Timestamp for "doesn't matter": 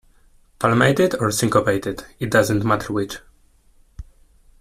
2.31-2.91